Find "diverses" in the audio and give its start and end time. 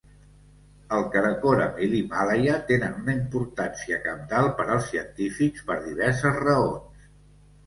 5.87-6.43